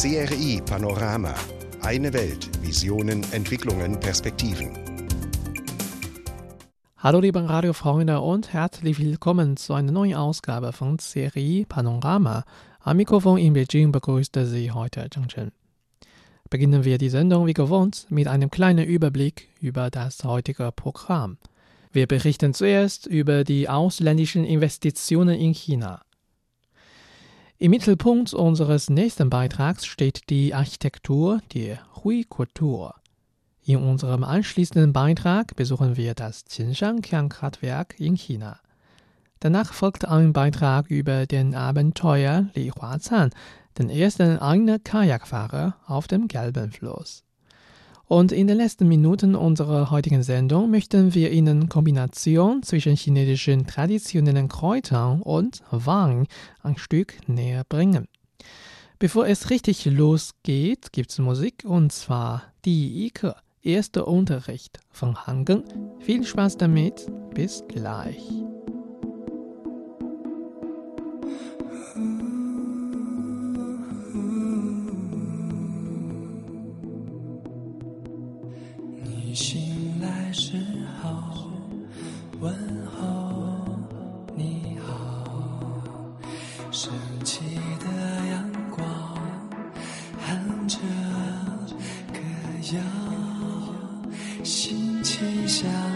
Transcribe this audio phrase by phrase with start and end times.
[0.00, 1.34] CRI Panorama.
[1.82, 2.48] Eine Welt.
[2.62, 4.70] Visionen, Entwicklungen, Perspektiven.
[6.96, 12.44] Hallo liebe Radiofreunde und herzlich willkommen zu einer neuen Ausgabe von CRI Panorama.
[12.80, 15.52] Am Mikrofon in Beijing begrüßte Sie heute Zheng Chen.
[16.48, 21.36] Beginnen wir die Sendung wie gewohnt mit einem kleinen Überblick über das heutige Programm.
[21.92, 26.00] Wir berichten zuerst über die ausländischen Investitionen in China.
[27.62, 32.94] Im Mittelpunkt unseres nächsten Beitrags steht die Architektur der Hui-Kultur.
[33.62, 38.58] In unserem anschließenden Beitrag besuchen wir das Qinshan-Kernkraftwerk in China.
[39.40, 43.28] Danach folgt ein Beitrag über den Abenteuer Li Huazan,
[43.76, 47.24] den ersten eigenen Kajakfahrer auf dem Gelben Fluss.
[48.10, 54.48] Und in den letzten Minuten unserer heutigen Sendung möchten wir Ihnen Kombination zwischen chinesischen traditionellen
[54.48, 56.26] Kräutern und Wein
[56.64, 58.08] ein Stück näher bringen.
[58.98, 65.62] Bevor es richtig losgeht, gibt es Musik und zwar die Ike, erster Unterricht von Hangen.
[66.00, 68.49] Viel Spaß damit, bis gleich.
[80.32, 80.52] 时
[81.02, 81.10] 候，
[82.40, 82.54] 问
[82.86, 83.78] 候，
[84.36, 84.92] 你好。
[86.70, 86.92] 升
[87.24, 87.40] 起
[87.80, 87.86] 的
[88.30, 88.86] 阳光，
[90.26, 90.78] 哼着
[92.12, 92.20] 歌
[92.76, 95.89] 谣，心情像。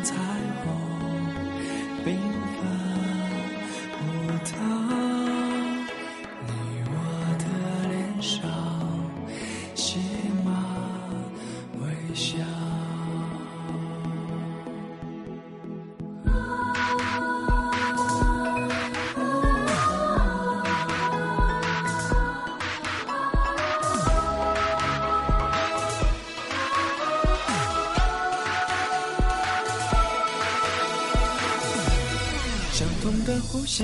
[33.65, 33.83] 呼吸，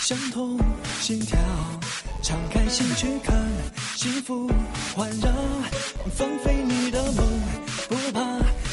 [0.00, 0.58] 相同
[1.02, 1.38] 心跳，
[2.22, 3.36] 敞开心去看，
[3.94, 4.50] 幸福
[4.96, 5.30] 环绕，
[6.16, 7.26] 放飞你的梦，
[7.86, 8.20] 不怕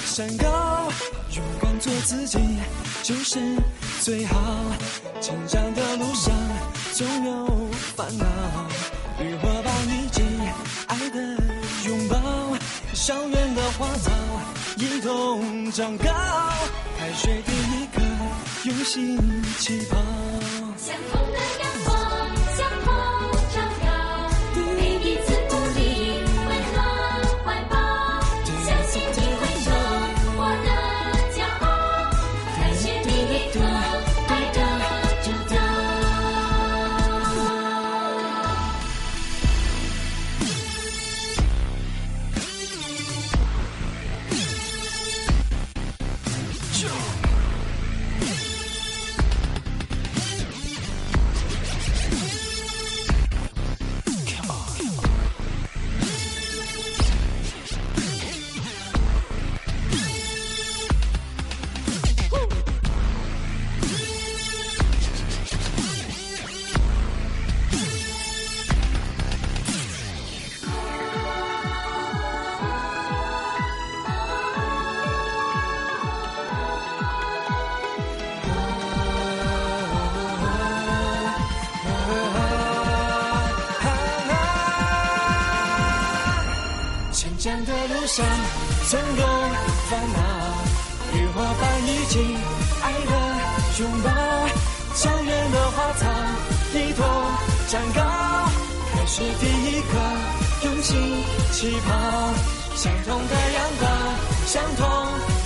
[0.06, 0.90] 山高，
[1.36, 2.40] 勇敢做自己
[3.04, 3.38] 就是
[4.00, 4.40] 最好。
[5.20, 6.34] 成长的路上
[6.94, 8.26] 总有烦恼，
[9.20, 10.26] 与我把你紧
[10.88, 11.20] 爱的
[11.90, 12.58] 拥抱，
[12.94, 14.12] 校园的花草
[14.78, 16.06] 一同长高，
[16.98, 18.02] 开学第一课，
[18.64, 19.20] 用心
[19.60, 20.07] 起跑。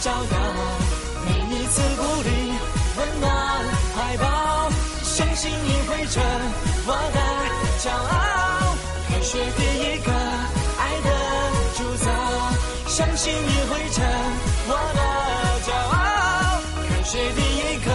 [0.02, 0.36] 照耀。
[1.26, 2.28] 每一次鼓励，
[2.98, 3.30] 温暖
[3.96, 4.26] 怀抱，
[5.04, 6.22] 相信你会成
[6.86, 7.20] 我的
[7.80, 8.76] 骄傲。
[9.08, 10.12] 开学第一课。
[12.88, 14.04] 相信你会成
[14.68, 15.00] 我的
[15.66, 16.62] 骄傲。
[16.90, 17.88] 开学第一个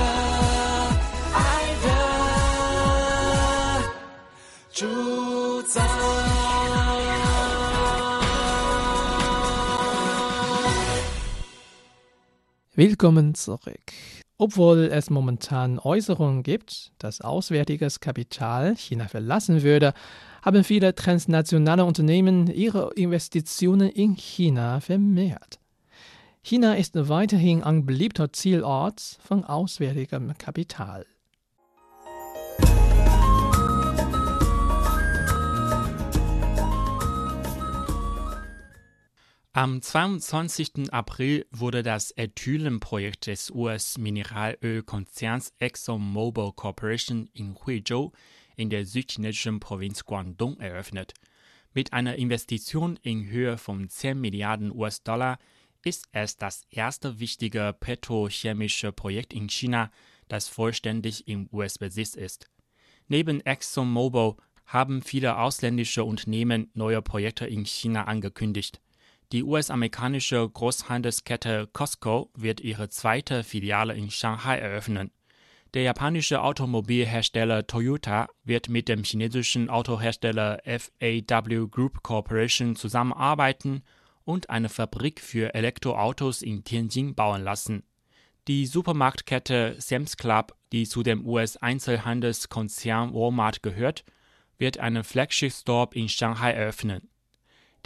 [12.79, 13.95] Willkommen zurück.
[14.37, 19.95] Obwohl es momentan Äußerungen gibt, dass auswärtiges Kapital China verlassen würde,
[20.43, 25.59] haben viele transnationale Unternehmen ihre Investitionen in China vermehrt.
[26.43, 31.07] China ist weiterhin ein beliebter Zielort von auswärtigem Kapital.
[39.57, 40.93] Am 22.
[40.93, 48.13] April wurde das Ethylenprojekt des US-Mineralölkonzerns ExxonMobil Corporation in Huizhou
[48.57, 51.15] in der südchinesischen Provinz Guangdong eröffnet.
[51.73, 55.39] Mit einer Investition in Höhe von 10 Milliarden US-Dollar
[55.83, 59.91] ist es das erste wichtige petrochemische Projekt in China,
[60.29, 62.51] das vollständig im US-Besitz ist.
[63.09, 64.35] Neben ExxonMobil
[64.67, 68.83] haben viele ausländische Unternehmen neue Projekte in China angekündigt.
[69.33, 75.11] Die US-amerikanische Großhandelskette Costco wird ihre zweite Filiale in Shanghai eröffnen.
[75.75, 83.83] Der japanische Automobilhersteller Toyota wird mit dem chinesischen Autohersteller FAW Group Corporation zusammenarbeiten
[84.25, 87.83] und eine Fabrik für Elektroautos in Tianjin bauen lassen.
[88.47, 94.05] Die Supermarktkette Sam's Club, die zu dem US-Einzelhandelskonzern Walmart gehört,
[94.57, 97.11] wird einen Flagship Store in Shanghai eröffnen.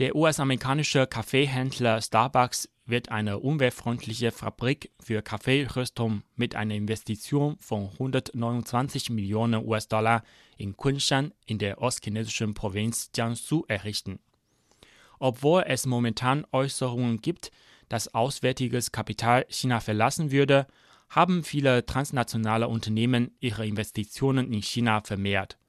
[0.00, 9.10] Der US-amerikanische Kaffeehändler Starbucks wird eine umweltfreundliche Fabrik für Kaffeeröstung mit einer Investition von 129
[9.10, 10.22] Millionen US-Dollar
[10.56, 14.20] in Kunshan in der ostchinesischen Provinz Jiangsu errichten.
[15.18, 17.50] Obwohl es momentan Äußerungen gibt,
[17.90, 20.66] dass auswärtiges Kapital China verlassen würde,
[21.10, 25.59] haben viele transnationale Unternehmen ihre Investitionen in China vermehrt.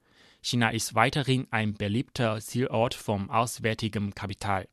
[0.42, 4.68] China ist weiterhin ein beliebter Zielort vom auswärtigen Kapital.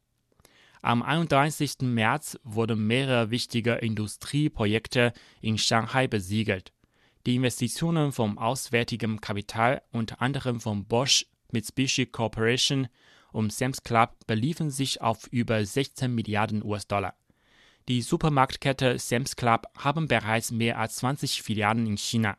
[0.82, 1.82] Am 31.
[1.82, 6.74] März wurden mehrere wichtige Industrieprojekte in Shanghai besiegelt.
[7.28, 12.88] Die Investitionen vom auswärtigen Kapital, unter anderem von Bosch, Mitsubishi Corporation
[13.32, 17.14] und Sam's Club, beliefen sich auf über 16 Milliarden US-Dollar.
[17.88, 22.38] Die Supermarktkette Sam's Club haben bereits mehr als 20 Filialen in China.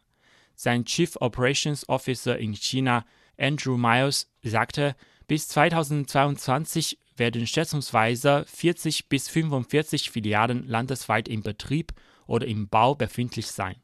[0.56, 3.04] Sein Chief Operations Officer in China
[3.40, 4.94] Andrew Miles sagte,
[5.26, 11.92] bis 2022 werden schätzungsweise 40 bis 45 Filialen landesweit im Betrieb
[12.26, 13.76] oder im Bau befindlich sein.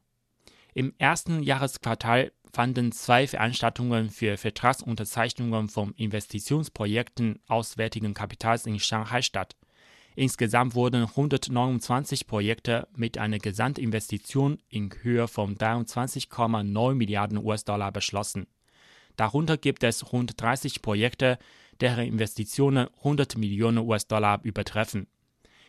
[0.75, 9.56] Im ersten Jahresquartal fanden zwei Veranstaltungen für Vertragsunterzeichnungen von Investitionsprojekten auswärtigen Kapitals in Shanghai statt.
[10.14, 18.47] Insgesamt wurden 129 Projekte mit einer Gesamtinvestition in Höhe von 23,9 Milliarden US-Dollar beschlossen.
[19.17, 21.39] Darunter gibt es rund 30 Projekte,
[21.81, 25.07] deren Investitionen 100 Millionen US-Dollar übertreffen.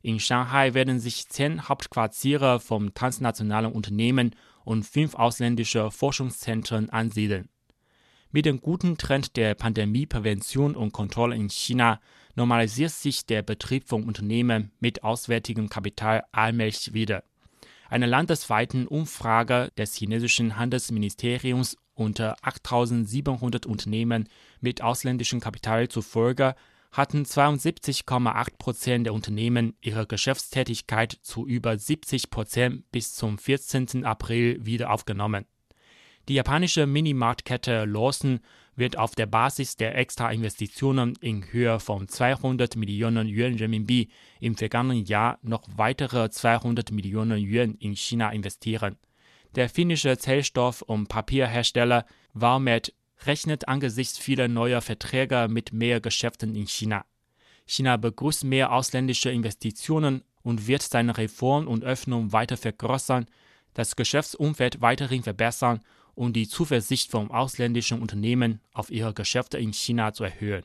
[0.02, 7.50] In Shanghai werden sich zehn Hauptquartiere von transnationalen Unternehmen und fünf ausländische Forschungszentren ansiedeln.
[8.32, 12.00] Mit dem guten Trend der Pandemieprävention und Kontrolle in China
[12.36, 17.24] normalisiert sich der Betrieb von Unternehmen mit auswärtigem Kapital allmählich wieder.
[17.90, 24.30] Einer landesweiten Umfrage des chinesischen Handelsministeriums unter 8700 Unternehmen
[24.62, 26.56] mit ausländischem Kapital zufolge
[26.92, 34.06] hatten 72,8 Prozent der Unternehmen ihre Geschäftstätigkeit zu über 70 Prozent bis zum 14.
[34.06, 35.46] April wieder aufgenommen.
[36.28, 38.40] Die japanische Minimarktkette Lawson
[38.76, 44.10] wird auf der Basis der Extrainvestitionen in Höhe von 200 Millionen Yuan Renminbi
[44.40, 48.98] im vergangenen Jahr noch weitere 200 Millionen Yuan in China investieren.
[49.56, 52.94] Der finnische Zellstoff- und Papierhersteller Valmet
[53.26, 57.06] rechnet angesichts vieler neuer Verträge mit mehr Geschäften in China.
[57.66, 63.26] China begrüßt mehr ausländische Investitionen und wird seine Reform und Öffnung weiter vergrößern,
[63.74, 65.82] das Geschäftsumfeld weiterhin verbessern
[66.16, 70.64] und die Zuversicht von ausländischen Unternehmen auf ihre Geschäfte in China zu erhöhen.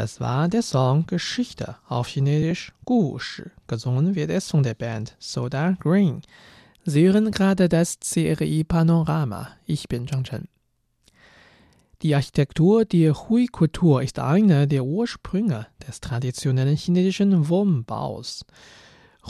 [0.00, 3.42] Das war der Song Geschichte auf Chinesisch Gushi.
[3.66, 6.22] Gesungen wird es von der Band Soda Green.
[6.86, 9.48] Sie hören gerade das CRI Panorama.
[9.66, 10.48] Ich bin Zhang Chen.
[12.00, 18.46] Die Architektur der Hui-Kultur ist einer der Ursprünge des traditionellen chinesischen Wohnbaus.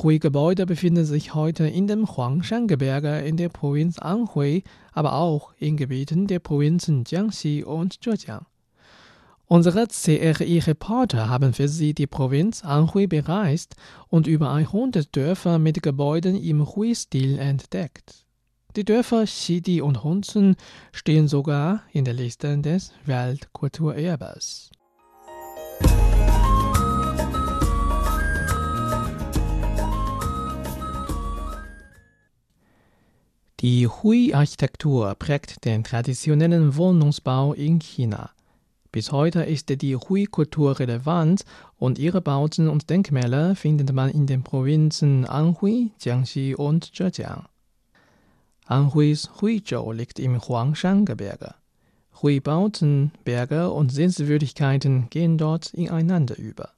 [0.01, 4.63] Hui-Gebäude befinden sich heute in dem Huangshan-Gebirge in der Provinz Anhui,
[4.93, 8.47] aber auch in Gebieten der Provinzen Jiangxi und Zhejiang.
[9.53, 13.75] Unsere CRI-Reporter haben für Sie die Provinz Anhui bereist
[14.07, 18.27] und über 100 Dörfer mit Gebäuden im Hui-Stil entdeckt.
[18.77, 20.55] Die Dörfer Xidi und Hunzun
[20.93, 24.71] stehen sogar in der Liste des Weltkulturerbes.
[33.59, 38.31] Die Hui-Architektur prägt den traditionellen Wohnungsbau in China.
[38.92, 41.44] Bis heute ist die Hui-Kultur relevant
[41.78, 47.46] und ihre Bauten und Denkmäler findet man in den Provinzen Anhui, Jiangxi und Zhejiang.
[48.68, 51.56] Anhuis Huizhou liegt im Huangshan-Gebirge.
[52.22, 56.70] Hui-Bauten, Berge und Sehenswürdigkeiten gehen dort ineinander über.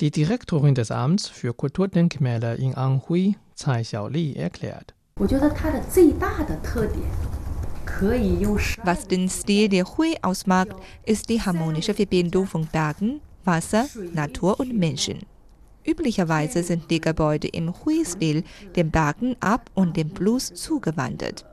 [0.00, 4.94] Die Direktorin des Amts für Kulturdenkmäler in Anhui, Tsai Xiaoli, erklärt.
[5.16, 7.25] 我觉得它的最大的特点可以用十
[8.83, 10.75] was den Stil der Hui ausmacht,
[11.05, 15.19] ist die harmonische Verbindung von Bergen, Wasser, Natur und Menschen.
[15.87, 18.43] Üblicherweise sind die Gebäude im Hui-Stil
[18.75, 21.45] den Bergen ab und dem Fluss zugewandt.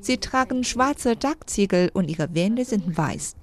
[0.00, 3.36] Sie tragen schwarze Dachziegel und ihre Wände sind weiß.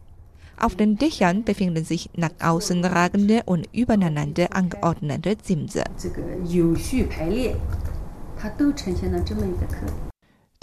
[0.57, 5.83] Auf den Dächern befinden sich nach außen ragende und übereinander angeordnete Simse.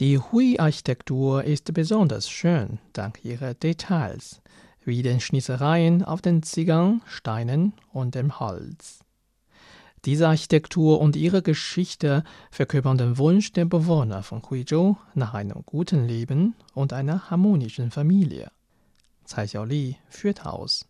[0.00, 4.40] Die Hui-Architektur ist besonders schön dank ihrer Details,
[4.84, 9.00] wie den Schnitzereien auf den Ziegern, Steinen und dem Holz.
[10.06, 16.08] Diese Architektur und ihre Geschichte verkörpern den Wunsch der Bewohner von Huizhou nach einem guten
[16.08, 18.50] Leben und einer harmonischen Familie.
[19.24, 20.86] Tsai Xiaoli führt aus.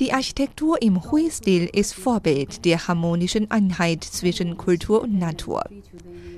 [0.00, 5.64] Die Architektur im Hui-Stil ist Vorbild der harmonischen Einheit zwischen Kultur und Natur.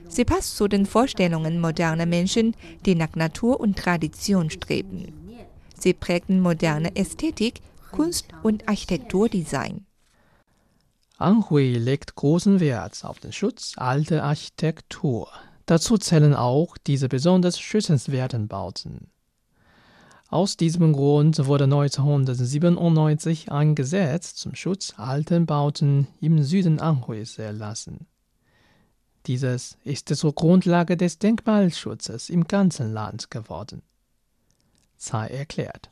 [0.08, 2.54] Sie passt zu den Vorstellungen moderner Menschen,
[2.84, 5.12] die nach Natur und Tradition streben.
[5.76, 9.84] Sie prägen moderne Ästhetik, Kunst und Architekturdesign.
[11.18, 15.28] Anhui legt großen Wert auf den Schutz alter Architektur.
[15.66, 19.10] Dazu zählen auch diese besonders schützenswerten Bauten.
[20.28, 28.06] Aus diesem Grund wurde 1997 ein Gesetz zum Schutz alten Bauten im Süden Anhuis erlassen.
[29.26, 33.82] Dieses ist zur Grundlage des Denkmalschutzes im ganzen Land geworden.
[34.96, 35.90] Zai erklärt.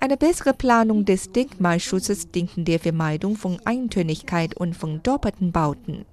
[0.00, 6.04] Eine bessere Planung des Denkmalschutzes dienten der Vermeidung von Eintönigkeit und von doppelten Bauten.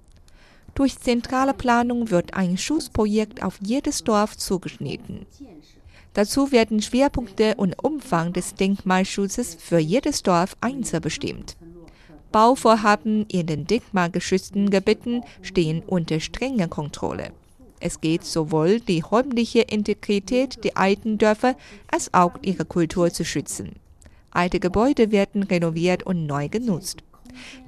[0.73, 5.25] Durch zentrale Planung wird ein Schutzprojekt auf jedes Dorf zugeschnitten.
[6.13, 11.55] Dazu werden Schwerpunkte und Umfang des Denkmalschutzes für jedes Dorf einzeln bestimmt.
[12.31, 17.31] Bauvorhaben in den denkmalgeschützten Gebieten stehen unter strenger Kontrolle.
[17.79, 21.55] Es geht sowohl die räumliche Integrität der alten Dörfer
[21.87, 23.73] als auch ihre Kultur zu schützen.
[24.29, 27.03] Alte Gebäude werden renoviert und neu genutzt.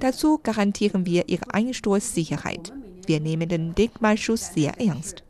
[0.00, 2.72] Dazu garantieren wir ihre Einsturzsicherheit.
[3.05, 5.23] Wir nehmen den Denkmalschutz sehr ernst.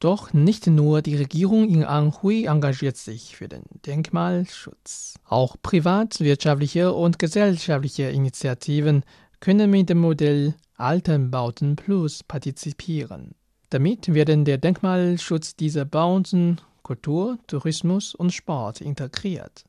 [0.00, 5.14] Doch nicht nur die Regierung in Anhui engagiert sich für den Denkmalschutz.
[5.28, 9.04] Auch privatwirtschaftliche und gesellschaftliche Initiativen
[9.40, 13.34] können mit dem Modell Altenbauten Plus partizipieren.
[13.68, 19.64] Damit werden der Denkmalschutz dieser Bauten Kultur, Tourismus und Sport integriert.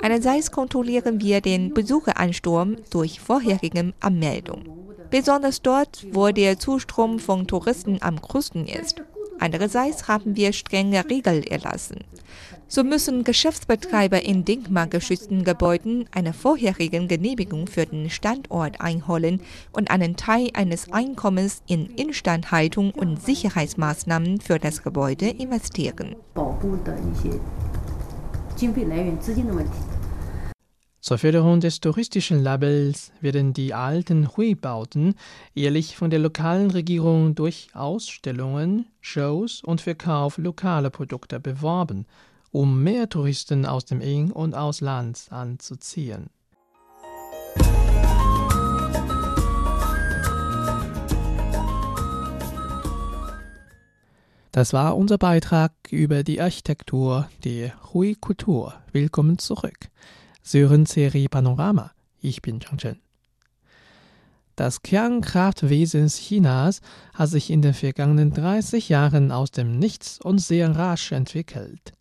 [0.02, 4.64] Einerseits kontrollieren wir den Besucheransturm durch vorherige Anmeldung.
[5.10, 9.04] Besonders dort, wo der Zustrom von Touristen am größten ist.
[9.40, 12.00] Andererseits haben wir strenge Regeln erlassen.
[12.68, 19.42] So müssen Geschäftsbetreiber in denkmalgeschützten Gebäuden eine vorherige Genehmigung für den Standort einholen
[19.72, 26.16] und einen Teil eines Einkommens in Instandhaltung und Sicherheitsmaßnahmen für das Gebäude investieren.
[31.04, 35.16] Zur Förderung des touristischen Labels werden die alten Hui-Bauten
[35.54, 42.06] jährlich von der lokalen Regierung durch Ausstellungen, Shows und Verkauf lokaler Produkte beworben,
[42.52, 46.30] um mehr Touristen aus dem In- und Ausland anzuziehen.
[54.54, 58.76] Das war unser Beitrag über die Architektur der Hui-Kultur.
[58.94, 59.90] Willkommen zurück.
[60.46, 61.94] Sie hören Serie Panorama.
[62.20, 63.00] Ich bin Chang Chen.
[64.58, 66.82] Das Kernkraftwesen Chinas
[67.14, 71.94] hat sich in den vergangenen 30 Jahren aus dem Nichts und sehr rasch entwickelt.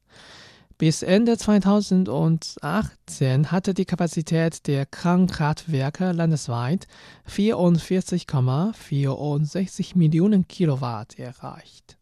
[0.77, 6.89] Bis Ende 2018 hatte die Kapazität der Kernkraftwerke landesweit
[7.31, 11.97] 44,64 Millionen Kilowatt erreicht.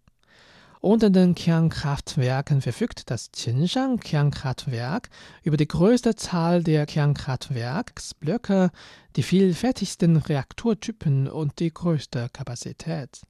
[0.82, 5.10] Unter den Kernkraftwerken verfügt das Qinshan Kernkraftwerk
[5.42, 8.70] über die größte Zahl der Kernkraftwerksblöcke,
[9.14, 13.20] die vielfältigsten Reaktortypen und die größte Kapazität.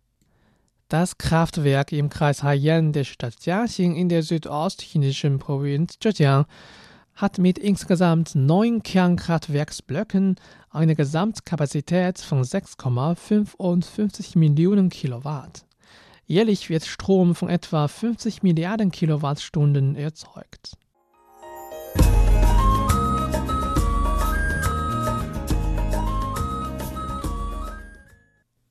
[0.86, 6.46] Das Kraftwerk im Kreis Haiyan der Stadt Jiaxing in der südostchinesischen Provinz Zhejiang
[7.16, 10.36] hat mit insgesamt neun Kernkraftwerksblöcken
[10.70, 15.64] eine Gesamtkapazität von 6,55 Millionen Kilowatt.
[16.30, 20.76] Jährlich wird Strom von etwa 50 Milliarden Kilowattstunden erzeugt.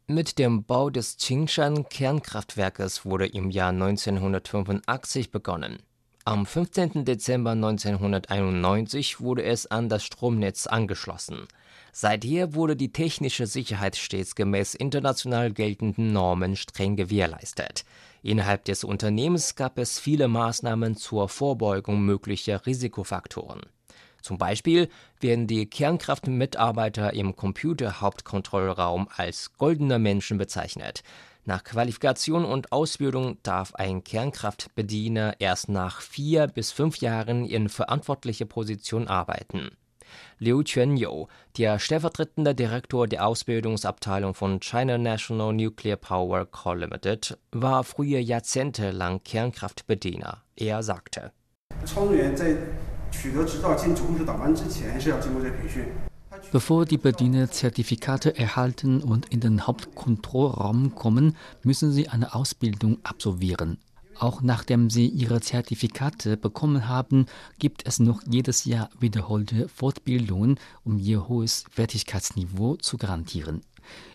[0.07, 5.79] Mit dem Bau des Qingshan Kernkraftwerkes wurde im Jahr 1985 begonnen.
[6.23, 7.03] Am 15.
[7.03, 11.45] Dezember 1991 wurde es an das Stromnetz angeschlossen.
[11.91, 17.83] Seither wurde die technische Sicherheit stets gemäß international geltenden Normen streng gewährleistet.
[18.21, 23.61] Innerhalb des Unternehmens gab es viele Maßnahmen zur Vorbeugung möglicher Risikofaktoren.
[24.21, 31.03] Zum Beispiel werden die Kernkraftmitarbeiter im Computerhauptkontrollraum als goldene Menschen bezeichnet.
[31.45, 38.45] Nach Qualifikation und Ausbildung darf ein Kernkraftbediener erst nach vier bis fünf Jahren in verantwortlicher
[38.45, 39.71] Position arbeiten.
[40.41, 46.73] Liu Quanyu, der stellvertretende Direktor der Ausbildungsabteilung von China National Nuclear Power Co.
[46.73, 50.43] Limited, war früher jahrzehntelang Kernkraftbediener.
[50.55, 51.33] Er sagte:
[56.53, 63.77] Bevor die Bediener Zertifikate erhalten und in den Hauptkontrollraum kommen, müssen sie eine Ausbildung absolvieren.
[64.19, 67.25] Auch nachdem sie ihre Zertifikate bekommen haben,
[67.57, 73.61] gibt es noch jedes Jahr wiederholte Fortbildungen, um ihr hohes Fertigkeitsniveau zu garantieren.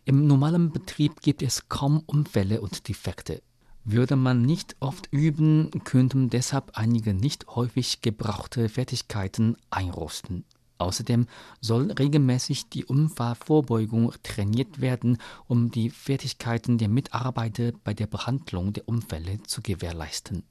[0.04, 3.42] Im normalen Betrieb gibt es kaum Unfälle und Defekte.
[3.86, 10.44] Würde man nicht oft üben, könnten deshalb einige nicht häufig gebrauchte Fertigkeiten einrosten.
[10.78, 11.26] Außerdem
[11.60, 18.88] soll regelmäßig die Unfallvorbeugung trainiert werden, um die Fertigkeiten der Mitarbeiter bei der Behandlung der
[18.88, 20.44] Unfälle zu gewährleisten.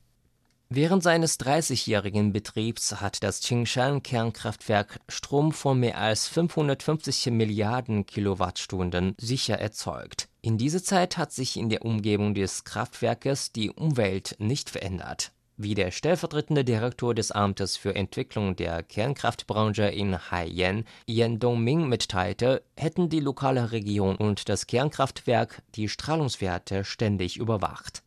[0.75, 9.13] Während seines 30-jährigen Betriebs hat das Qingshan Kernkraftwerk Strom von mehr als 550 Milliarden Kilowattstunden
[9.19, 10.29] sicher erzeugt.
[10.41, 15.31] In dieser Zeit hat sich in der Umgebung des Kraftwerkes die Umwelt nicht verändert
[15.63, 22.61] wie der stellvertretende Direktor des Amtes für Entwicklung der Kernkraftbranche in Haiyan, Yan Dongming, mitteilte,
[22.77, 28.03] hätten die lokale Region und das Kernkraftwerk die Strahlungswerte ständig überwacht.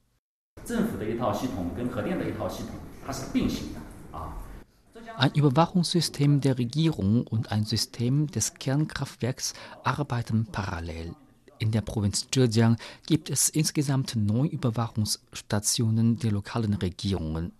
[5.16, 11.14] Ein Überwachungssystem der Regierung und ein System des Kernkraftwerks arbeiten parallel.
[11.58, 17.52] In der Provinz Zhejiang gibt es insgesamt neun Überwachungsstationen der lokalen Regierungen.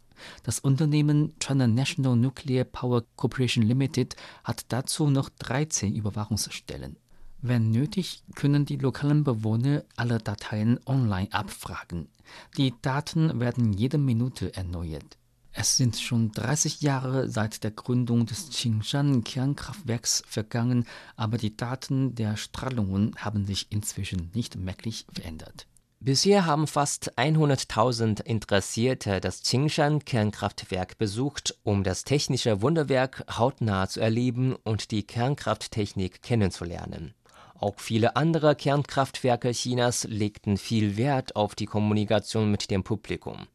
[0.43, 6.97] Das Unternehmen China National Nuclear Power Corporation Limited hat dazu noch 13 Überwachungsstellen.
[7.43, 12.09] Wenn nötig, können die lokalen Bewohner alle Dateien online abfragen.
[12.57, 15.17] Die Daten werden jede Minute erneuert.
[15.59, 22.15] Es sind schon 30 Jahre seit der Gründung des Qingshan Kernkraftwerks vergangen, aber die Daten
[22.15, 25.67] der Strahlungen haben sich inzwischen nicht merklich verändert.
[25.99, 34.01] Bisher haben fast 100.000 Interessierte das Qingshan Kernkraftwerk besucht, um das technische Wunderwerk hautnah zu
[34.01, 37.15] erleben und die Kernkrafttechnik kennenzulernen.
[37.59, 43.47] Auch viele andere Kernkraftwerke Chinas legten viel Wert auf die Kommunikation mit dem Publikum.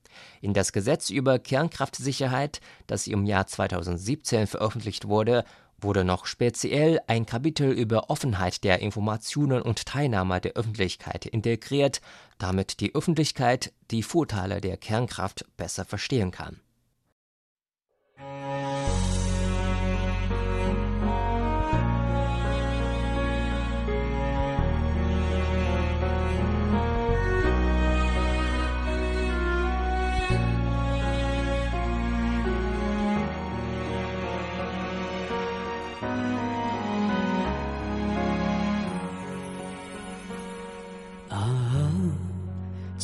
[0.41, 5.43] In das Gesetz über Kernkraftsicherheit, das im Jahr 2017 veröffentlicht wurde,
[5.79, 12.01] wurde noch speziell ein Kapitel über Offenheit der Informationen und Teilnahme der Öffentlichkeit integriert,
[12.37, 16.59] damit die Öffentlichkeit die Vorteile der Kernkraft besser verstehen kann.“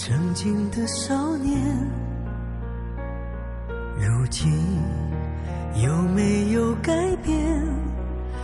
[0.08, 1.62] 曾经的少年，
[3.98, 4.50] 如今
[5.84, 7.36] 有没有改变？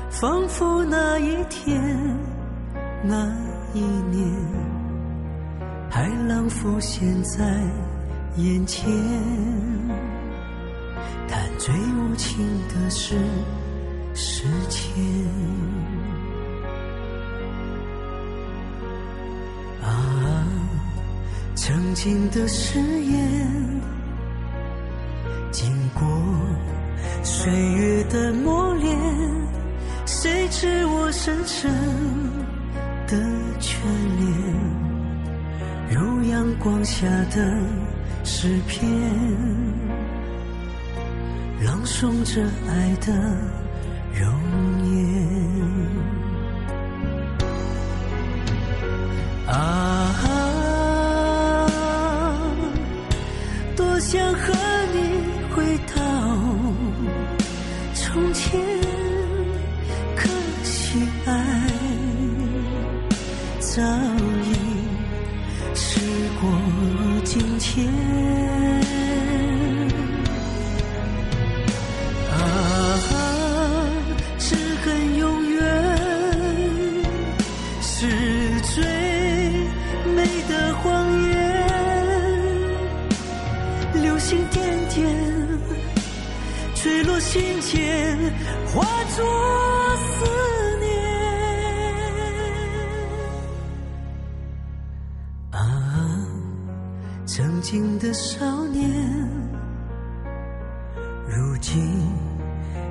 [0.09, 1.81] 仿佛那一天，
[3.01, 3.33] 那
[3.73, 4.29] 一年，
[5.89, 7.45] 海浪浮现在
[8.35, 8.91] 眼前。
[11.29, 13.15] 但最无情的是
[14.13, 14.91] 时间。”
[21.65, 23.81] 曾经的誓言，
[25.49, 26.05] 经过
[27.23, 28.99] 岁月的磨练，
[30.05, 31.71] 谁知我深深
[33.07, 33.15] 的
[33.61, 33.77] 眷
[34.19, 34.27] 恋，
[35.89, 37.57] 如阳光下的
[38.25, 38.85] 诗篇，
[41.63, 43.13] 朗诵着爱的
[44.19, 44.72] 容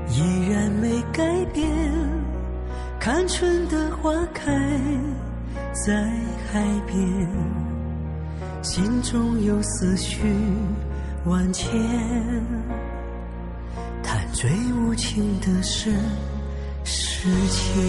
[0.09, 1.71] 依然没改变。
[2.99, 4.53] 看春的花开
[5.73, 5.93] 在
[6.51, 7.29] 海边，
[8.63, 10.21] 心中有思绪
[11.25, 11.69] 万千。
[14.03, 15.91] 但最无情的是
[16.85, 17.83] 时间。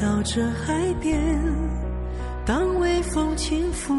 [0.00, 1.20] 到这海边。
[2.46, 3.94] 当微风轻拂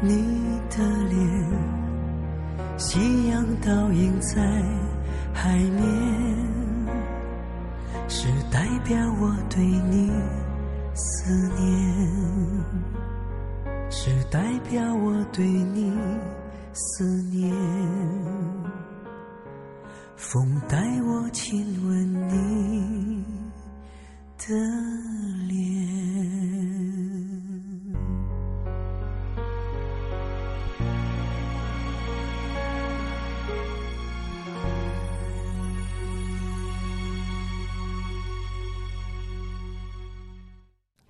[0.00, 1.18] 你的脸，
[2.76, 4.40] 夕阳倒映在
[5.32, 5.82] 海面，
[8.08, 10.12] 是代表我对你
[10.94, 12.06] 思念，
[13.90, 14.38] 是代
[14.70, 15.92] 表我对你
[16.72, 17.52] 思念。
[20.14, 23.24] 风带我亲吻你
[24.48, 24.54] 的
[25.46, 25.68] 脸。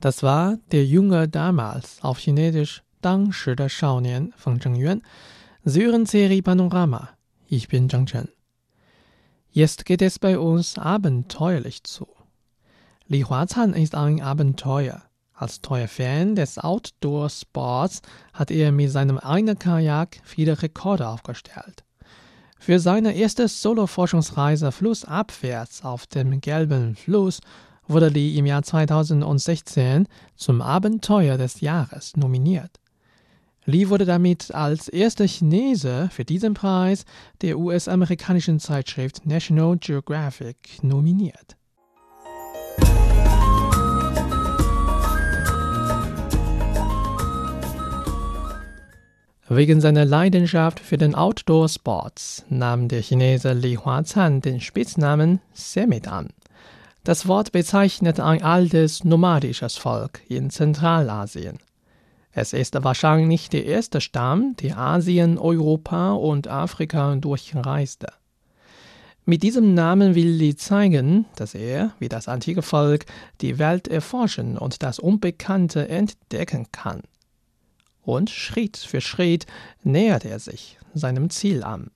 [0.00, 3.68] Das war der Junge damals, auf Chinesisch Dang Shi der
[4.36, 5.02] von Zheng Yuan.
[5.64, 7.10] Sie hören Serie Panorama.
[7.46, 8.28] Ich bin Zhang Chen.
[9.50, 12.17] Jetzt geht es bei uns abenteuerlich zu.
[13.10, 15.00] Li Huazhan ist ein Abenteuer.
[15.32, 18.02] Als treuer Fan des Outdoor-Sports
[18.34, 21.84] hat er mit seinem einen Kajak viele Rekorde aufgestellt.
[22.58, 27.40] Für seine erste Solo-Forschungsreise flussabwärts auf dem Gelben Fluss
[27.86, 32.78] wurde Li im Jahr 2016 zum Abenteuer des Jahres nominiert.
[33.64, 37.06] Li wurde damit als erster Chinese für diesen Preis
[37.40, 41.57] der US-amerikanischen Zeitschrift National Geographic nominiert.
[49.50, 56.28] Wegen seiner Leidenschaft für den Outdoor-Sports nahm der Chinese Li Huazhan den Spitznamen Semit an.
[57.02, 61.60] Das Wort bezeichnet ein altes nomadisches Volk in Zentralasien.
[62.32, 68.08] Es ist wahrscheinlich der erste Stamm, der Asien, Europa und Afrika durchreiste.
[69.24, 73.06] Mit diesem Namen will Li zeigen, dass er, wie das antike Volk,
[73.40, 77.00] die Welt erforschen und das Unbekannte entdecken kann
[78.08, 79.46] und Schritt für Schritt
[79.82, 81.90] nähert er sich seinem Ziel an.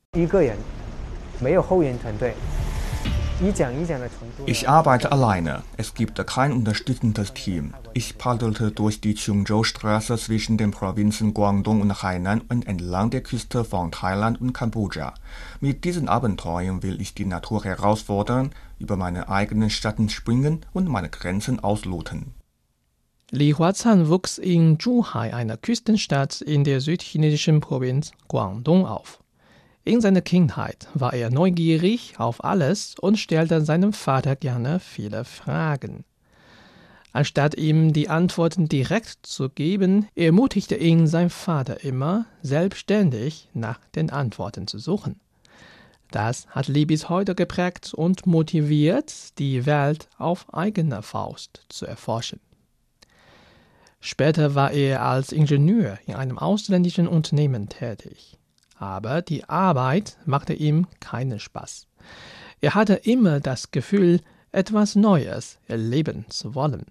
[4.45, 5.63] Ich arbeite alleine.
[5.79, 7.73] Es gibt kein unterstützendes Team.
[7.95, 13.65] Ich paddelte durch die Qingzhou-Straße zwischen den Provinzen Guangdong und Hainan und entlang der Küste
[13.65, 15.15] von Thailand und Kambodscha.
[15.61, 21.09] Mit diesen Abenteuern will ich die Natur herausfordern, über meine eigenen Schatten springen und meine
[21.09, 22.35] Grenzen ausloten.
[23.35, 29.23] Li Huazhan wuchs in Zhuhai, einer Küstenstadt in der südchinesischen Provinz Guangdong, auf.
[29.85, 36.05] In seiner Kindheit war er neugierig auf alles und stellte seinem Vater gerne viele Fragen.
[37.15, 44.11] Anstatt ihm die Antworten direkt zu geben, ermutigte ihn sein Vater immer, selbstständig nach den
[44.11, 45.21] Antworten zu suchen.
[46.11, 52.39] Das hat Li bis heute geprägt und motiviert, die Welt auf eigene Faust zu erforschen.
[54.05, 58.39] Später war er als Ingenieur in einem ausländischen Unternehmen tätig
[58.83, 61.87] aber die Arbeit machte ihm keinen Spaß.
[62.61, 66.87] Er hatte immer das Gefühl, etwas Neues erleben zu wollen.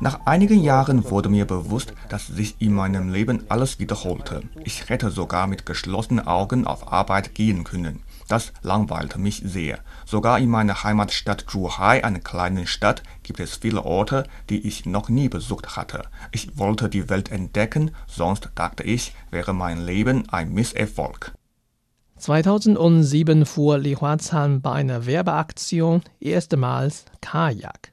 [0.00, 4.42] Nach einigen Jahren wurde mir bewusst, dass sich in meinem Leben alles wiederholte.
[4.64, 8.02] Ich hätte sogar mit geschlossenen Augen auf Arbeit gehen können.
[8.28, 9.80] Das langweilte mich sehr.
[10.06, 15.08] Sogar in meiner Heimatstadt Zhuhai, einer kleinen Stadt, gibt es viele Orte, die ich noch
[15.08, 16.04] nie besucht hatte.
[16.32, 21.32] Ich wollte die Welt entdecken, sonst dachte ich, wäre mein Leben ein Misserfolg.
[22.16, 27.92] 2007 fuhr Li Huazhan bei einer Werbeaktion erstmals Kajak.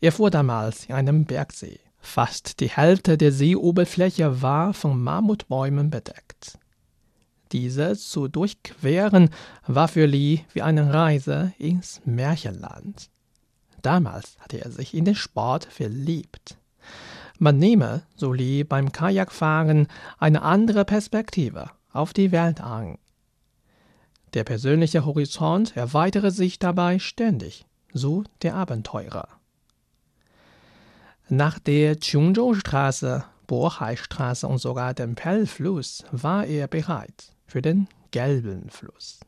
[0.00, 1.80] Er fuhr damals in einem Bergsee.
[1.98, 6.25] Fast die Hälfte der Seeoberfläche war von Mammutbäumen bedeckt.
[7.52, 9.30] Diese zu durchqueren
[9.66, 13.08] war für Li wie eine Reise ins Märchenland.
[13.82, 16.58] Damals hatte er sich in den Sport verliebt.
[17.38, 19.86] Man nehme, so Li beim Kajakfahren,
[20.18, 22.98] eine andere Perspektive auf die Welt an.
[24.34, 29.28] Der persönliche Horizont erweitere sich dabei ständig, so der Abenteurer.
[31.28, 39.20] Nach der Chungzhou-Straße, Bohai-Straße und sogar dem Pell-Fluss war er bereit für den Gelben Fluss.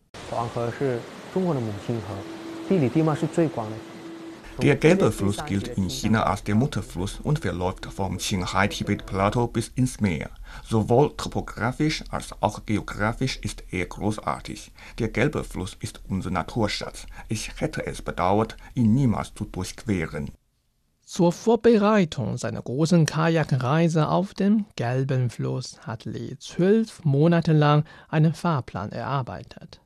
[4.61, 10.00] Der Gelbe Fluss gilt in China als der Mutterfluss und verläuft vom Qinghai-Tibet-Plateau bis ins
[10.00, 10.31] Meer.
[10.64, 14.72] Sowohl topografisch als auch geografisch ist er großartig.
[14.98, 17.07] Der Gelbe Fluss ist unser Naturschatz.
[17.28, 20.33] Ich hätte es bedauert, ihn niemals zu durchqueren.
[21.09, 28.35] Zur Vorbereitung seiner großen Kajakreise auf dem Gelben Fluss hat Li zwölf Monate lang einen
[28.35, 29.81] Fahrplan erarbeitet.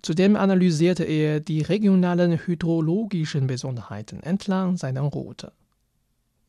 [0.00, 5.52] Zudem analysierte er die regionalen hydrologischen Besonderheiten entlang seiner Route.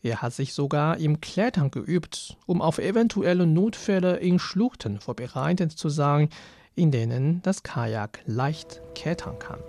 [0.01, 5.89] Er hat sich sogar im Klettern geübt, um auf eventuelle Notfälle in Schluchten vorbereitet zu
[5.89, 6.29] sein,
[6.75, 9.59] in denen das Kajak leicht klettern kann.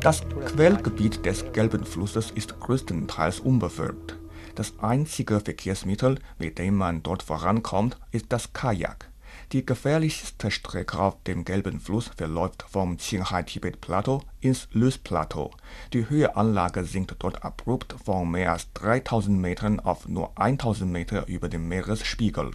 [0.00, 4.18] Das Quellgebiet des Gelben Flusses ist größtenteils unbevölkert.
[4.54, 9.08] Das einzige Verkehrsmittel, mit dem man dort vorankommt, ist das Kajak.
[9.52, 15.52] Die gefährlichste Strecke auf dem Gelben Fluss verläuft vom Qinghai-Tibet-Plateau ins Lös-Plateau.
[15.94, 21.48] Die Höheanlage sinkt dort abrupt von mehr als 3000 Metern auf nur 1000 Meter über
[21.48, 22.50] dem Meeresspiegel.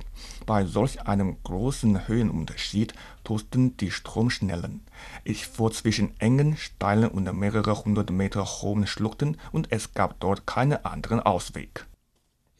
[0.45, 4.81] Bei solch einem großen Höhenunterschied tosten die Stromschnellen.
[5.23, 10.45] Ich fuhr zwischen engen, steilen und mehrere hundert Meter hohen Schluchten und es gab dort
[10.45, 11.87] keinen anderen Ausweg.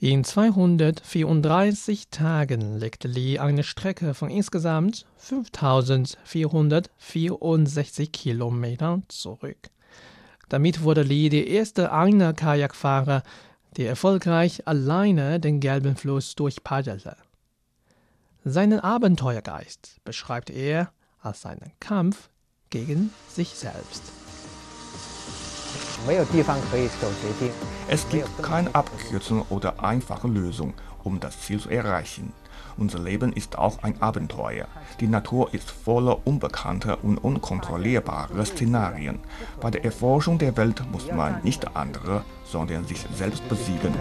[0.04, 9.70] In 234 Tagen legte Li eine Strecke von insgesamt 5464 Kilometern zurück.
[10.50, 13.24] Damit wurde Li der erste Einer-Kajakfahrer,
[13.78, 17.16] der erfolgreich alleine den Gelben Fluss durchpaddelte.
[18.44, 22.30] Seinen Abenteuergeist beschreibt er als seinen Kampf
[22.72, 24.23] gegen sich selbst.
[27.88, 32.34] Es gibt keine Abkürzung oder einfache Lösung, um das Ziel zu erreichen.
[32.78, 34.68] Unser Leben ist auch ein Abenteuer.
[35.00, 39.20] Die Natur ist voller unbekannter und unkontrollierbarer Szenarien.
[39.62, 43.94] Bei der Erforschung der Welt muss man nicht andere, sondern sich selbst besiegen.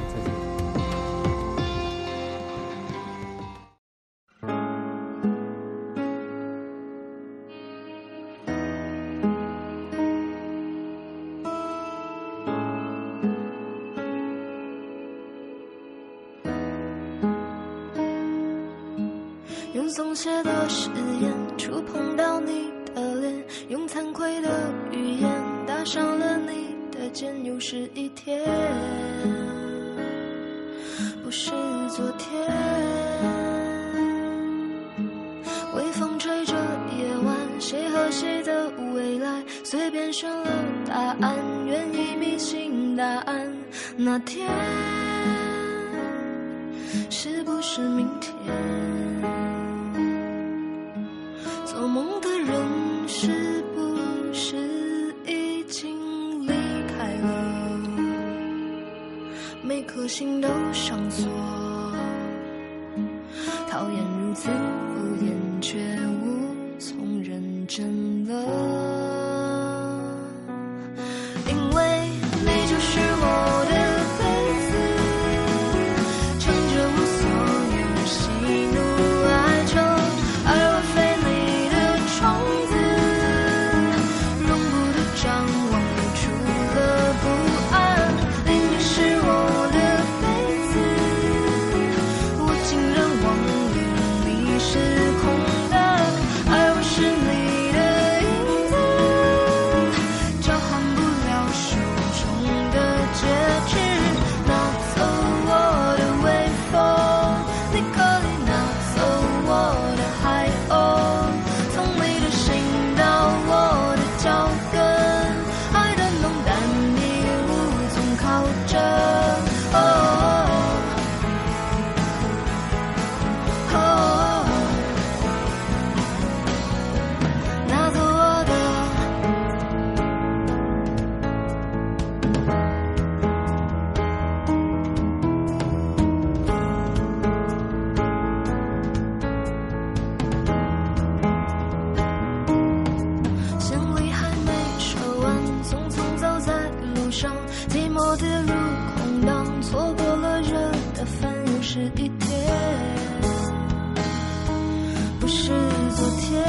[155.22, 155.52] 不是
[155.94, 156.42] 昨天。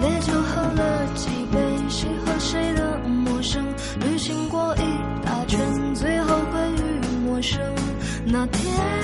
[0.00, 1.58] 烈酒喝了几杯
[1.90, 3.62] 谁和谁的陌生？
[4.00, 4.80] 旅行过一
[5.22, 5.60] 大圈
[5.94, 7.60] 最后归于陌生。
[8.24, 9.01] 那天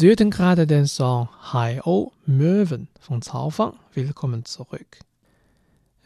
[0.00, 3.74] Sie hörten gerade den Song Hai O Möwen von Zaufang.
[3.92, 4.98] Willkommen zurück.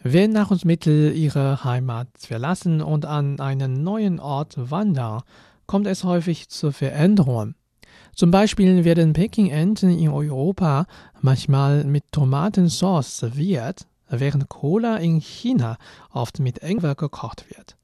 [0.03, 5.23] Wenn Nahrungsmittel ihre Heimat verlassen und an einen neuen Ort wandern,
[5.67, 7.55] kommt es häufig zu Veränderungen.
[8.17, 10.87] Zum Beispiel werden Peking-Enten in Europa
[11.21, 15.77] manchmal mit Tomatensauce serviert, während Cola in China
[16.11, 17.77] oft mit Ingwer gekocht wird.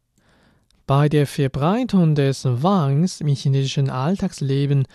[0.88, 4.88] Bei der Verbreitung des Weins im chinesischen Alltagsleben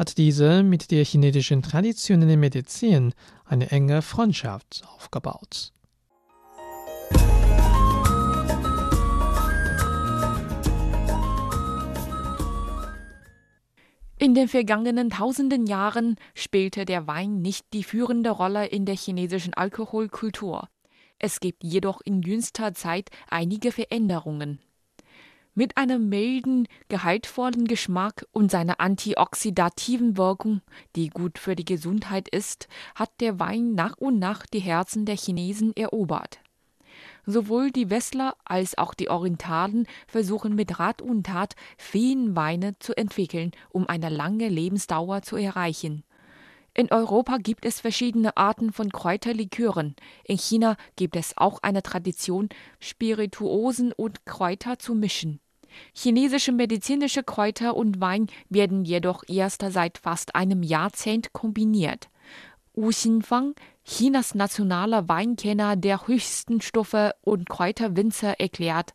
[0.00, 3.12] hat diese mit der chinesischen traditionellen Medizin
[3.44, 5.74] eine enge Freundschaft aufgebaut.
[14.16, 19.52] In den vergangenen tausenden Jahren spielte der Wein nicht die führende Rolle in der chinesischen
[19.52, 20.70] Alkoholkultur.
[21.18, 24.60] Es gibt jedoch in jüngster Zeit einige Veränderungen.
[25.54, 30.60] Mit einem milden, gehaltvollen Geschmack und seiner antioxidativen Wirkung,
[30.94, 35.16] die gut für die Gesundheit ist, hat der Wein nach und nach die Herzen der
[35.16, 36.38] Chinesen erobert.
[37.26, 43.50] Sowohl die Westler als auch die Orientalen versuchen mit Rat und Tat Feenweine zu entwickeln,
[43.70, 46.04] um eine lange Lebensdauer zu erreichen.
[46.74, 49.96] In Europa gibt es verschiedene Arten von Kräuterlikören.
[50.24, 52.48] In China gibt es auch eine Tradition,
[52.78, 55.40] Spirituosen und Kräuter zu mischen.
[55.94, 62.08] Chinesische medizinische Kräuter und Wein werden jedoch erst seit fast einem Jahrzehnt kombiniert.
[62.74, 63.54] Wu Xinfang,
[63.84, 68.94] Chinas nationaler Weinkenner der höchsten Stufe und Kräuterwinzer, erklärt.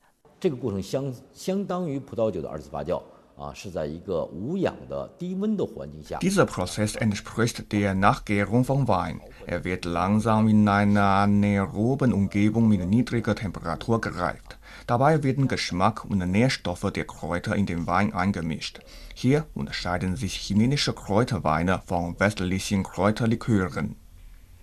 [6.21, 9.21] Dieser Prozess entspricht der Nachgärung von Wein.
[9.45, 14.57] Er wird langsam in einer anaeroben Umgebung mit niedriger Temperatur gereift.
[14.87, 18.79] Dabei werden Geschmack und Nährstoffe der Kräuter in den Wein eingemischt.
[19.13, 23.97] Hier unterscheiden sich chinesische Kräuterweine von westlichen Kräuterlikören.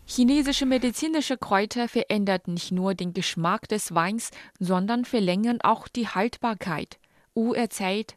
[0.06, 6.98] Chinesische medizinische Kräuter verändern nicht nur den Geschmack des Weins, sondern verlängern auch die Haltbarkeit.
[7.34, 8.16] Wu erzählt,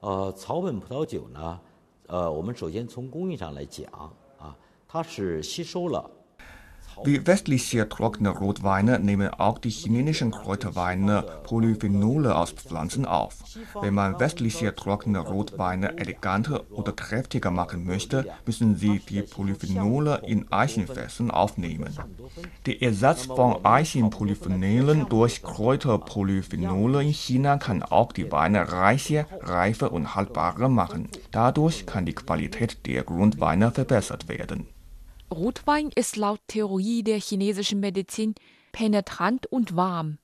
[0.00, 1.60] 呃，草本葡萄酒呢，
[2.06, 3.86] 呃，我们首先从工艺上来讲
[4.38, 4.56] 啊，
[4.88, 6.10] 它是吸收了
[7.02, 13.36] Wie westliche trockene Rotweine nehmen auch die chinesischen Kräuterweine Polyphenole aus Pflanzen auf.
[13.80, 20.50] Wenn man westliche trockene Rotweine eleganter oder kräftiger machen möchte, müssen sie die Polyphenole in
[20.52, 21.96] Eichenfässern aufnehmen.
[22.66, 30.14] Der Ersatz von Eichenpolyphenolen durch Kräuterpolyphenole in China kann auch die Weine reicher, reifer und
[30.14, 31.08] haltbarer machen.
[31.30, 34.66] Dadurch kann die Qualität der Grundweine verbessert werden.
[35.32, 38.34] Rotwein ist laut Theorie der chinesischen Medizin
[38.72, 40.18] penetrant und warm.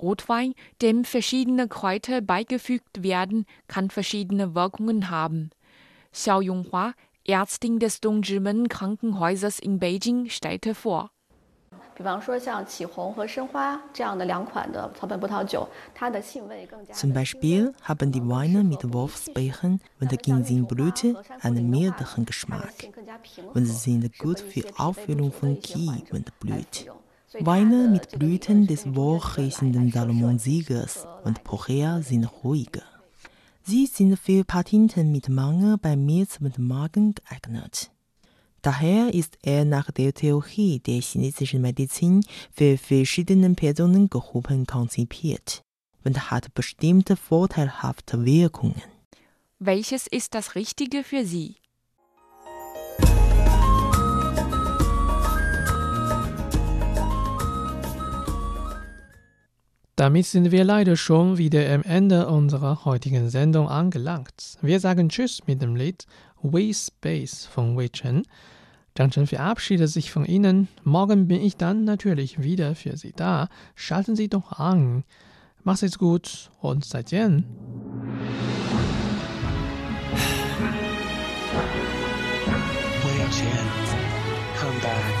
[0.00, 5.50] Rotwein, dem verschiedene Kräuter beigefügt werden, kann verschiedene Wirkungen haben.
[6.12, 6.94] Xiao Yonghua,
[7.24, 11.10] Ärztin des Dongzhimen Krankenhauses in Beijing, stellte vor.
[11.97, 16.93] 比方说像启宏和申花这样的两款的草本葡萄酒，它的性味更加。
[16.93, 22.89] Zum Beispiel haben die Weine mit Wolfsbeeren und Ginsengblüte einen milderen Geschmack
[23.53, 26.87] und sind gut für Auffüllung von Qi und Blut.
[27.39, 32.83] Weine mit Blüten des wohlriechenden Salomonsiegers und Pocher sind ruhiger.
[33.63, 37.89] Sie sind für Patienten mit Mangel bei Milz und Magen geeignet.
[38.68, 45.62] Daher ist er nach der Theorie der chinesischen Medizin für verschiedene Personengruppen konzipiert
[46.04, 48.82] und hat bestimmte vorteilhafte Wirkungen.
[49.58, 51.56] Welches ist das Richtige für Sie?
[59.96, 64.58] Damit sind wir leider schon wieder am Ende unserer heutigen Sendung angelangt.
[64.60, 66.04] Wir sagen Tschüss mit dem Lied
[66.42, 68.24] We Space von Wei Chen.
[68.98, 70.66] Zhang Chen verabschiedet sich von Ihnen.
[70.82, 73.48] Morgen bin ich dann natürlich wieder für Sie da.
[73.76, 75.04] Schalten Sie doch an.
[75.62, 77.44] Macht's jetzt gut und 再见.
[83.04, 83.68] Wei Chen,
[84.58, 85.17] come back,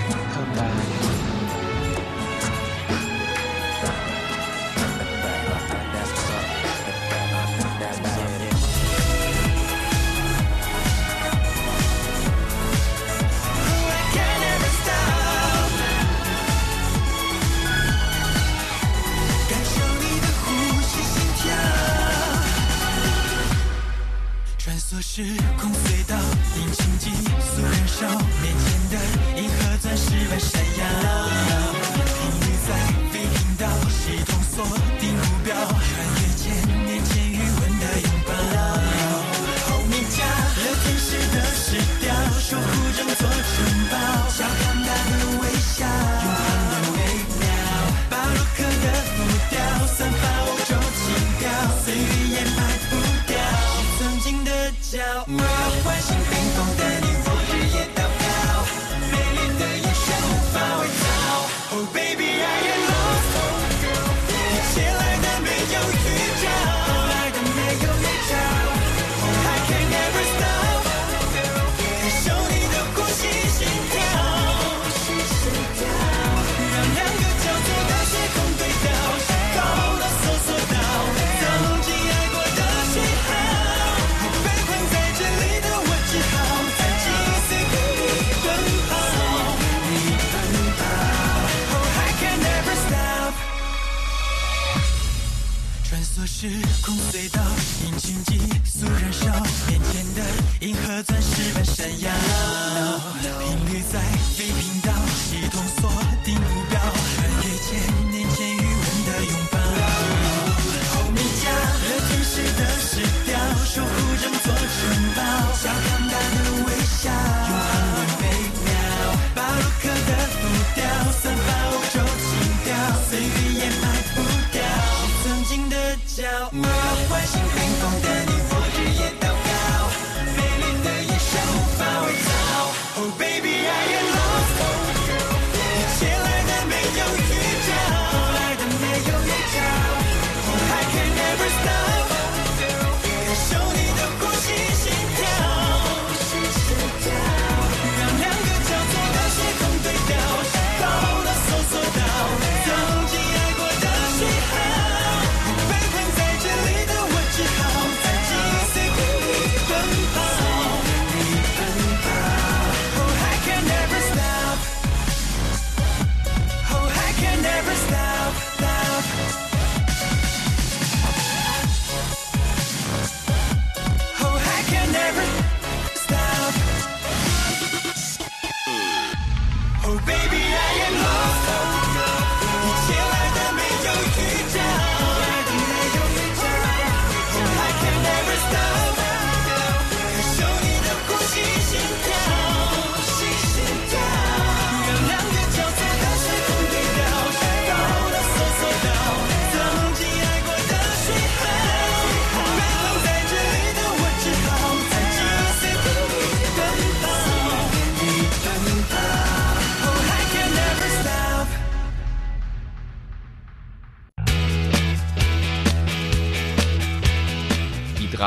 [25.00, 25.22] 时
[25.60, 26.16] 空隧道，
[26.56, 28.08] 引擎急速燃烧，
[28.42, 31.77] 面前的银河钻石般闪耀。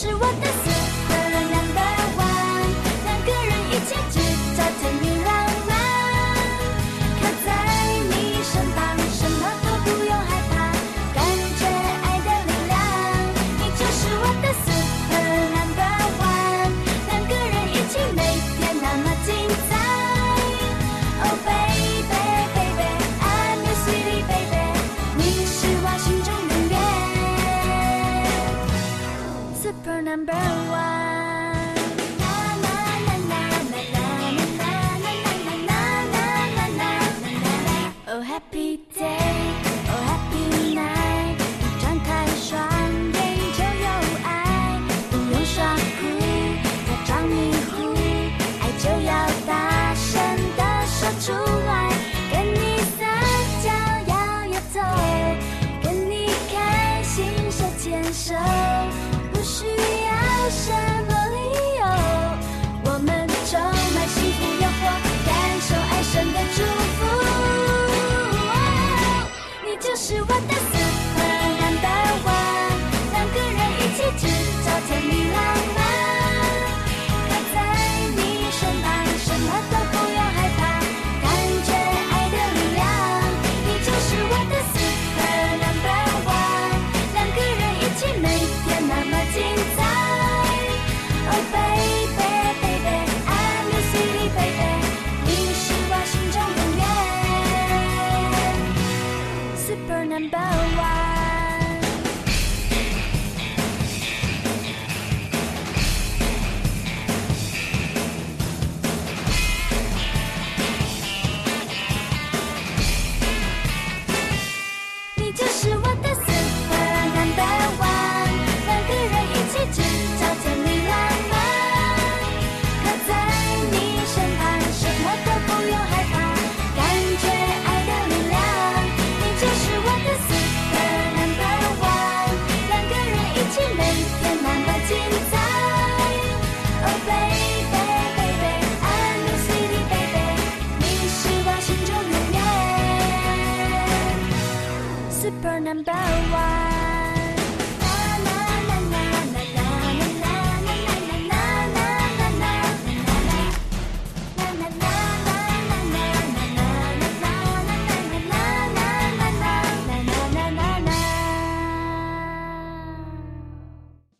[0.00, 0.69] 是我的